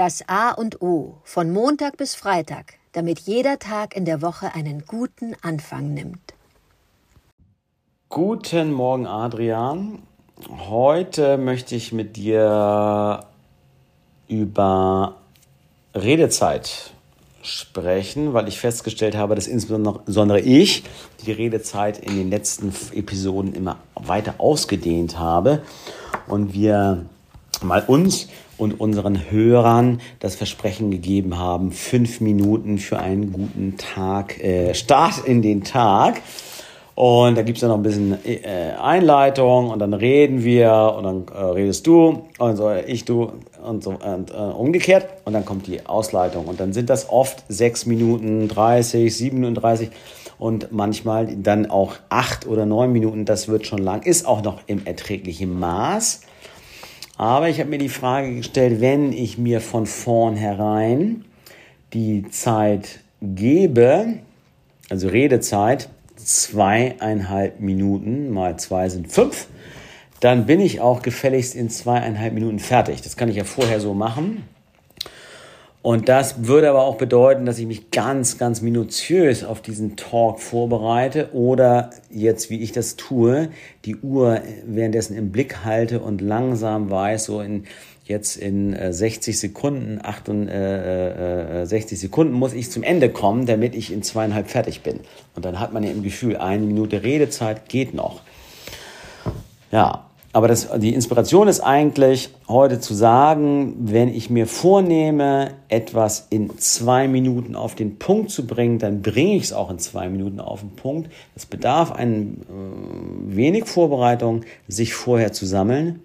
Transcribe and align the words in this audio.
Das 0.00 0.26
A 0.28 0.52
und 0.52 0.80
O 0.80 1.18
von 1.24 1.50
Montag 1.52 1.98
bis 1.98 2.14
Freitag, 2.14 2.78
damit 2.92 3.18
jeder 3.18 3.58
Tag 3.58 3.94
in 3.94 4.06
der 4.06 4.22
Woche 4.22 4.54
einen 4.54 4.86
guten 4.86 5.36
Anfang 5.42 5.92
nimmt. 5.92 6.32
Guten 8.08 8.72
Morgen, 8.72 9.06
Adrian. 9.06 9.98
Heute 10.48 11.36
möchte 11.36 11.74
ich 11.74 11.92
mit 11.92 12.16
dir 12.16 13.26
über 14.26 15.16
Redezeit 15.94 16.94
sprechen, 17.42 18.32
weil 18.32 18.48
ich 18.48 18.58
festgestellt 18.58 19.14
habe, 19.14 19.34
dass 19.34 19.46
insbesondere 19.46 20.40
ich 20.40 20.84
die 21.26 21.32
Redezeit 21.32 21.98
in 21.98 22.16
den 22.16 22.30
letzten 22.30 22.72
Episoden 22.94 23.52
immer 23.52 23.76
weiter 23.96 24.36
ausgedehnt 24.38 25.18
habe 25.18 25.60
und 26.26 26.54
wir 26.54 27.04
mal 27.60 27.84
uns 27.86 28.28
und 28.60 28.78
unseren 28.80 29.30
Hörern 29.30 30.00
das 30.20 30.36
Versprechen 30.36 30.90
gegeben 30.90 31.38
haben, 31.38 31.72
fünf 31.72 32.20
Minuten 32.20 32.78
für 32.78 32.98
einen 32.98 33.32
guten 33.32 33.76
Tag, 33.78 34.42
äh, 34.42 34.74
Start 34.74 35.24
in 35.24 35.42
den 35.42 35.64
Tag. 35.64 36.20
Und 36.94 37.38
da 37.38 37.42
gibt 37.42 37.56
es 37.56 37.62
ja 37.62 37.68
noch 37.68 37.76
ein 37.76 37.82
bisschen 37.82 38.18
äh, 38.26 38.72
Einleitung 38.78 39.70
und 39.70 39.78
dann 39.78 39.94
reden 39.94 40.44
wir 40.44 40.94
und 40.98 41.04
dann 41.04 41.24
äh, 41.34 41.42
redest 41.42 41.86
du 41.86 42.24
und 42.38 42.56
so, 42.56 42.70
ich 42.72 43.06
du 43.06 43.32
und 43.64 43.82
so 43.82 43.92
und, 43.92 44.30
äh, 44.30 44.34
umgekehrt 44.34 45.06
und 45.24 45.32
dann 45.32 45.46
kommt 45.46 45.66
die 45.66 45.86
Ausleitung 45.86 46.44
und 46.44 46.60
dann 46.60 46.74
sind 46.74 46.90
das 46.90 47.08
oft 47.08 47.42
sechs 47.48 47.86
Minuten 47.86 48.48
30, 48.48 49.16
37 49.16 49.88
und 50.38 50.72
manchmal 50.72 51.34
dann 51.36 51.70
auch 51.70 51.94
acht 52.10 52.46
oder 52.46 52.66
neun 52.66 52.92
Minuten, 52.92 53.24
das 53.24 53.48
wird 53.48 53.66
schon 53.66 53.78
lang, 53.78 54.02
ist 54.02 54.26
auch 54.26 54.42
noch 54.42 54.58
im 54.66 54.84
erträglichen 54.84 55.58
Maß. 55.58 56.20
Aber 57.20 57.50
ich 57.50 57.60
habe 57.60 57.68
mir 57.68 57.76
die 57.76 57.90
Frage 57.90 58.34
gestellt, 58.34 58.80
wenn 58.80 59.12
ich 59.12 59.36
mir 59.36 59.60
von 59.60 59.84
vornherein 59.84 61.26
die 61.92 62.24
Zeit 62.30 63.00
gebe, 63.20 64.20
also 64.88 65.08
Redezeit, 65.08 65.90
zweieinhalb 66.16 67.60
Minuten 67.60 68.30
mal 68.30 68.58
zwei 68.58 68.88
sind 68.88 69.12
fünf, 69.12 69.48
dann 70.20 70.46
bin 70.46 70.60
ich 70.60 70.80
auch 70.80 71.02
gefälligst 71.02 71.54
in 71.54 71.68
zweieinhalb 71.68 72.32
Minuten 72.32 72.58
fertig. 72.58 73.02
Das 73.02 73.18
kann 73.18 73.28
ich 73.28 73.36
ja 73.36 73.44
vorher 73.44 73.80
so 73.80 73.92
machen. 73.92 74.44
Und 75.82 76.10
das 76.10 76.46
würde 76.46 76.68
aber 76.68 76.82
auch 76.82 76.96
bedeuten, 76.96 77.46
dass 77.46 77.58
ich 77.58 77.66
mich 77.66 77.90
ganz, 77.90 78.36
ganz 78.36 78.60
minutiös 78.60 79.44
auf 79.44 79.62
diesen 79.62 79.96
Talk 79.96 80.40
vorbereite 80.40 81.30
oder 81.32 81.90
jetzt, 82.10 82.50
wie 82.50 82.60
ich 82.60 82.72
das 82.72 82.96
tue, 82.96 83.48
die 83.86 83.96
Uhr 83.96 84.42
währenddessen 84.66 85.16
im 85.16 85.32
Blick 85.32 85.64
halte 85.64 86.00
und 86.00 86.20
langsam 86.20 86.90
weiß, 86.90 87.24
so 87.24 87.40
in 87.40 87.64
jetzt 88.04 88.36
in 88.36 88.76
60 88.92 89.38
Sekunden, 89.38 90.00
68 90.02 91.98
Sekunden 91.98 92.34
muss 92.34 92.52
ich 92.52 92.70
zum 92.70 92.82
Ende 92.82 93.08
kommen, 93.08 93.46
damit 93.46 93.74
ich 93.74 93.92
in 93.92 94.02
zweieinhalb 94.02 94.50
fertig 94.50 94.82
bin. 94.82 95.00
Und 95.34 95.44
dann 95.44 95.60
hat 95.60 95.72
man 95.72 95.84
ja 95.84 95.90
im 95.90 96.02
Gefühl, 96.02 96.36
eine 96.36 96.66
Minute 96.66 97.04
Redezeit 97.04 97.68
geht 97.68 97.94
noch. 97.94 98.20
Ja, 99.70 100.09
aber 100.32 100.46
das, 100.46 100.68
die 100.78 100.94
Inspiration 100.94 101.48
ist 101.48 101.60
eigentlich, 101.60 102.30
heute 102.46 102.78
zu 102.78 102.94
sagen, 102.94 103.74
wenn 103.80 104.08
ich 104.08 104.30
mir 104.30 104.46
vornehme, 104.46 105.54
etwas 105.68 106.28
in 106.30 106.56
zwei 106.58 107.08
Minuten 107.08 107.56
auf 107.56 107.74
den 107.74 107.98
Punkt 107.98 108.30
zu 108.30 108.46
bringen, 108.46 108.78
dann 108.78 109.02
bringe 109.02 109.34
ich 109.34 109.44
es 109.44 109.52
auch 109.52 109.70
in 109.70 109.80
zwei 109.80 110.08
Minuten 110.08 110.38
auf 110.38 110.60
den 110.60 110.76
Punkt. 110.76 111.10
Das 111.34 111.46
bedarf 111.46 111.90
ein 111.90 112.42
äh, 112.42 113.36
wenig 113.36 113.66
Vorbereitung, 113.66 114.42
sich 114.68 114.94
vorher 114.94 115.32
zu 115.32 115.46
sammeln, 115.46 116.00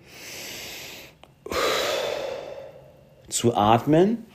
zu 3.29 3.55
atmen 3.55 4.25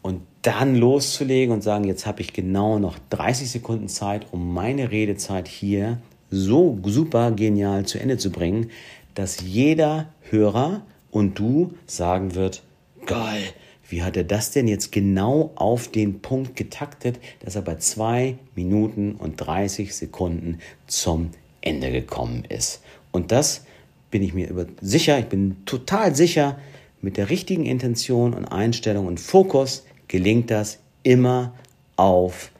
und 0.00 0.22
dann 0.40 0.76
loszulegen 0.76 1.52
und 1.52 1.62
sagen, 1.62 1.84
jetzt 1.84 2.06
habe 2.06 2.22
ich 2.22 2.32
genau 2.32 2.78
noch 2.78 2.96
30 3.10 3.50
Sekunden 3.50 3.88
Zeit, 3.88 4.26
um 4.30 4.54
meine 4.54 4.90
Redezeit 4.90 5.46
hier 5.46 5.98
so 6.30 6.78
super 6.84 7.32
genial 7.32 7.84
zu 7.86 7.98
Ende 7.98 8.16
zu 8.16 8.30
bringen, 8.30 8.70
dass 9.14 9.40
jeder 9.40 10.12
Hörer 10.30 10.82
und 11.10 11.38
du 11.38 11.74
sagen 11.86 12.34
wird, 12.34 12.62
geil, 13.06 13.42
wie 13.88 14.02
hat 14.02 14.16
er 14.16 14.24
das 14.24 14.52
denn 14.52 14.68
jetzt 14.68 14.92
genau 14.92 15.50
auf 15.56 15.88
den 15.88 16.20
Punkt 16.20 16.56
getaktet, 16.56 17.18
dass 17.40 17.56
er 17.56 17.62
bei 17.62 17.76
zwei 17.76 18.38
Minuten 18.54 19.16
und 19.16 19.36
30 19.36 19.94
Sekunden 19.94 20.60
zum 20.86 21.30
Ende 21.60 21.90
gekommen 21.90 22.44
ist. 22.48 22.82
Und 23.10 23.32
das 23.32 23.64
bin 24.10 24.22
ich 24.22 24.32
mir 24.32 24.48
über 24.48 24.66
sicher, 24.80 25.18
ich 25.18 25.26
bin 25.26 25.64
total 25.66 26.14
sicher, 26.14 26.58
mit 27.02 27.16
der 27.16 27.30
richtigen 27.30 27.64
Intention 27.64 28.34
und 28.34 28.44
Einstellung 28.44 29.06
und 29.06 29.18
Fokus 29.18 29.84
gelingt 30.06 30.50
das 30.50 30.78
immer 31.02 31.54
auf 31.96 32.50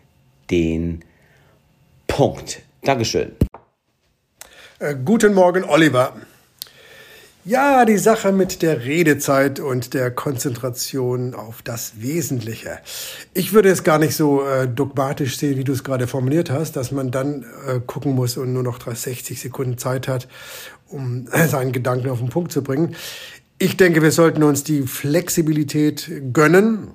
den 0.50 1.04
Punkt. 2.06 2.62
Dankeschön. 2.82 3.32
Äh, 4.78 4.96
guten 5.04 5.34
Morgen, 5.34 5.64
Oliver. 5.64 6.16
Ja, 7.46 7.86
die 7.86 7.96
Sache 7.96 8.32
mit 8.32 8.60
der 8.60 8.84
Redezeit 8.84 9.60
und 9.60 9.94
der 9.94 10.10
Konzentration 10.10 11.34
auf 11.34 11.62
das 11.62 11.92
Wesentliche. 12.02 12.80
Ich 13.32 13.54
würde 13.54 13.70
es 13.70 13.82
gar 13.82 13.98
nicht 13.98 14.14
so 14.14 14.46
äh, 14.46 14.68
dogmatisch 14.68 15.38
sehen, 15.38 15.56
wie 15.56 15.64
du 15.64 15.72
es 15.72 15.82
gerade 15.82 16.06
formuliert 16.06 16.50
hast, 16.50 16.76
dass 16.76 16.92
man 16.92 17.10
dann 17.10 17.46
äh, 17.66 17.80
gucken 17.80 18.14
muss 18.14 18.36
und 18.36 18.52
nur 18.52 18.62
noch 18.62 18.78
60 18.86 19.40
Sekunden 19.40 19.78
Zeit 19.78 20.06
hat, 20.06 20.28
um 20.88 21.28
seinen 21.48 21.72
Gedanken 21.72 22.10
auf 22.10 22.18
den 22.18 22.28
Punkt 22.28 22.52
zu 22.52 22.62
bringen. 22.62 22.94
Ich 23.58 23.78
denke, 23.78 24.02
wir 24.02 24.12
sollten 24.12 24.42
uns 24.42 24.62
die 24.62 24.82
Flexibilität 24.82 26.10
gönnen 26.34 26.88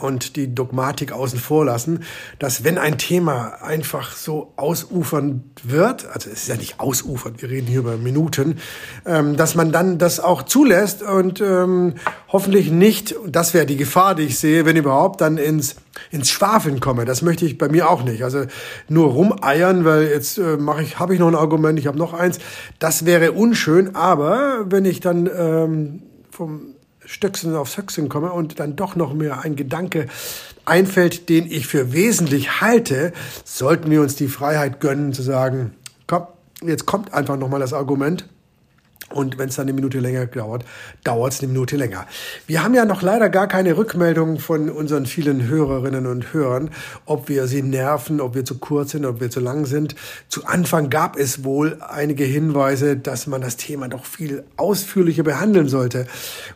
und 0.00 0.36
die 0.36 0.54
Dogmatik 0.54 1.12
außen 1.12 1.38
vor 1.38 1.64
lassen, 1.64 2.04
dass 2.38 2.64
wenn 2.64 2.78
ein 2.78 2.98
Thema 2.98 3.62
einfach 3.62 4.12
so 4.12 4.52
ausufern 4.56 5.44
wird, 5.62 6.06
also 6.06 6.30
es 6.30 6.42
ist 6.42 6.48
ja 6.48 6.56
nicht 6.56 6.80
ausufern, 6.80 7.34
wir 7.38 7.50
reden 7.50 7.66
hier 7.66 7.80
über 7.80 7.96
Minuten, 7.96 8.58
ähm, 9.04 9.36
dass 9.36 9.54
man 9.54 9.72
dann 9.72 9.98
das 9.98 10.20
auch 10.20 10.42
zulässt 10.42 11.02
und 11.02 11.40
ähm, 11.40 11.94
hoffentlich 12.28 12.70
nicht, 12.70 13.14
das 13.26 13.54
wäre 13.54 13.66
die 13.66 13.76
Gefahr, 13.76 14.14
die 14.14 14.24
ich 14.24 14.38
sehe, 14.38 14.64
wenn 14.66 14.76
überhaupt, 14.76 15.20
dann 15.20 15.38
ins, 15.38 15.76
ins 16.10 16.30
Schwafeln 16.30 16.80
komme. 16.80 17.04
Das 17.04 17.22
möchte 17.22 17.46
ich 17.46 17.58
bei 17.58 17.68
mir 17.68 17.90
auch 17.90 18.04
nicht. 18.04 18.22
Also 18.22 18.44
nur 18.88 19.08
rumeiern, 19.12 19.84
weil 19.84 20.08
jetzt 20.08 20.38
äh, 20.38 20.56
mache 20.56 20.82
ich, 20.82 20.98
habe 20.98 21.14
ich 21.14 21.20
noch 21.20 21.28
ein 21.28 21.34
Argument, 21.34 21.78
ich 21.78 21.86
habe 21.86 21.98
noch 21.98 22.12
eins, 22.12 22.38
das 22.78 23.06
wäre 23.06 23.32
unschön, 23.32 23.96
aber 23.96 24.66
wenn 24.68 24.84
ich 24.84 25.00
dann 25.00 25.28
ähm, 25.34 26.02
vom 26.30 26.75
Stöckchen 27.06 27.54
auf 27.54 27.76
Höchstchen 27.76 28.08
komme 28.08 28.32
und 28.32 28.60
dann 28.60 28.76
doch 28.76 28.96
noch 28.96 29.14
mir 29.14 29.38
ein 29.42 29.56
Gedanke 29.56 30.08
einfällt, 30.64 31.28
den 31.28 31.50
ich 31.50 31.66
für 31.66 31.92
wesentlich 31.92 32.60
halte, 32.60 33.12
sollten 33.44 33.90
wir 33.90 34.02
uns 34.02 34.16
die 34.16 34.28
Freiheit 34.28 34.80
gönnen 34.80 35.12
zu 35.12 35.22
sagen, 35.22 35.74
komm, 36.06 36.26
jetzt 36.62 36.86
kommt 36.86 37.14
einfach 37.14 37.36
nochmal 37.36 37.60
das 37.60 37.72
Argument. 37.72 38.26
Und 39.10 39.38
wenn 39.38 39.48
es 39.48 39.54
dann 39.54 39.66
eine 39.66 39.72
Minute 39.72 40.00
länger 40.00 40.26
dauert, 40.26 40.64
dauert 41.04 41.32
es 41.32 41.40
eine 41.40 41.52
Minute 41.52 41.76
länger. 41.76 42.06
Wir 42.48 42.64
haben 42.64 42.74
ja 42.74 42.84
noch 42.84 43.02
leider 43.02 43.28
gar 43.28 43.46
keine 43.46 43.76
Rückmeldung 43.76 44.40
von 44.40 44.68
unseren 44.68 45.06
vielen 45.06 45.46
Hörerinnen 45.46 46.06
und 46.06 46.32
Hörern, 46.32 46.70
ob 47.04 47.28
wir 47.28 47.46
sie 47.46 47.62
nerven, 47.62 48.20
ob 48.20 48.34
wir 48.34 48.44
zu 48.44 48.58
kurz 48.58 48.90
sind, 48.90 49.06
ob 49.06 49.20
wir 49.20 49.30
zu 49.30 49.38
lang 49.38 49.64
sind. 49.64 49.94
Zu 50.28 50.46
Anfang 50.46 50.90
gab 50.90 51.16
es 51.16 51.44
wohl 51.44 51.78
einige 51.88 52.24
Hinweise, 52.24 52.96
dass 52.96 53.28
man 53.28 53.40
das 53.40 53.56
Thema 53.56 53.88
doch 53.88 54.04
viel 54.04 54.42
ausführlicher 54.56 55.22
behandeln 55.22 55.68
sollte, 55.68 56.06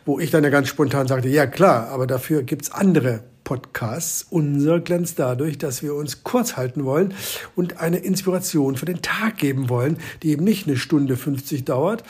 wo 0.05 0.19
ich 0.19 0.29
dann 0.29 0.43
ja 0.43 0.49
ganz 0.49 0.67
spontan 0.67 1.07
sagte, 1.07 1.29
ja 1.29 1.47
klar, 1.47 1.87
aber 1.87 2.05
dafür 2.05 2.43
gibt's 2.43 2.71
andere 2.71 3.21
Podcasts. 3.51 4.27
Unser 4.29 4.79
glänzt 4.79 5.19
dadurch, 5.19 5.57
dass 5.57 5.83
wir 5.83 5.93
uns 5.93 6.23
kurz 6.23 6.55
halten 6.55 6.85
wollen 6.85 7.13
und 7.53 7.81
eine 7.81 7.97
Inspiration 7.97 8.77
für 8.77 8.85
den 8.85 9.01
Tag 9.01 9.39
geben 9.39 9.67
wollen, 9.67 9.97
die 10.23 10.29
eben 10.29 10.45
nicht 10.45 10.67
eine 10.67 10.77
Stunde 10.77 11.17
50 11.17 11.65
dauert, 11.65 12.05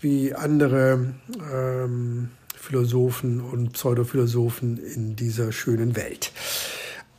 wie 0.00 0.32
andere 0.32 1.14
ähm, 1.52 2.28
Philosophen 2.54 3.40
und 3.40 3.72
Pseudophilosophen 3.72 4.78
in 4.78 5.16
dieser 5.16 5.50
schönen 5.50 5.96
Welt. 5.96 6.30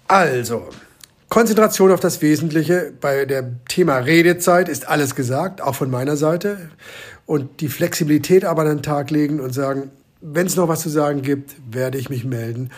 Also, 0.08 0.70
Konzentration 1.28 1.92
auf 1.92 2.00
das 2.00 2.22
Wesentliche. 2.22 2.94
Bei 3.02 3.26
dem 3.26 3.58
Thema 3.68 3.98
Redezeit 3.98 4.70
ist 4.70 4.88
alles 4.88 5.14
gesagt, 5.14 5.60
auch 5.60 5.76
von 5.76 5.92
meiner 5.92 6.16
Seite. 6.16 6.70
Und 7.26 7.60
die 7.60 7.68
Flexibilität 7.68 8.46
aber 8.46 8.62
an 8.62 8.78
den 8.78 8.82
Tag 8.82 9.12
legen 9.12 9.42
und 9.42 9.54
sagen, 9.54 9.92
wenn 10.22 10.48
es 10.48 10.56
noch 10.56 10.70
was 10.70 10.80
zu 10.80 10.90
sagen 10.90 11.22
gibt, 11.22 11.58
werde 11.70 11.98
ich 11.98 12.10
mich 12.10 12.24
melden 12.24 12.72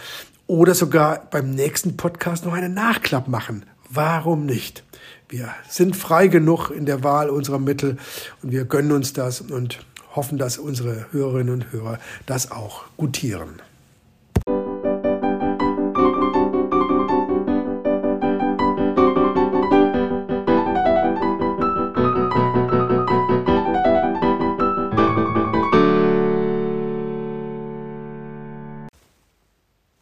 oder 0.50 0.74
sogar 0.74 1.28
beim 1.30 1.52
nächsten 1.52 1.96
Podcast 1.96 2.44
noch 2.44 2.54
einen 2.54 2.74
Nachklapp 2.74 3.28
machen. 3.28 3.68
Warum 3.88 4.48
nicht? 4.48 4.84
Wir 5.30 5.54
sind 5.70 5.96
frei 5.96 6.28
genug 6.28 6.72
in 6.72 6.88
der 6.88 7.04
Wahl 7.04 7.30
unserer 7.30 7.60
Mittel 7.60 7.98
und 8.42 8.52
wir 8.52 8.66
gönnen 8.66 8.92
uns 8.92 9.14
das 9.14 9.42
und 9.42 9.86
hoffen, 10.16 10.40
dass 10.40 10.58
unsere 10.58 11.06
Hörerinnen 11.12 11.54
und 11.54 11.72
Hörer 11.72 12.00
das 12.26 12.52
auch 12.52 12.86
gutieren. 12.98 13.62